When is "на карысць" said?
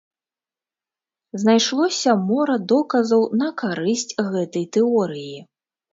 3.43-4.17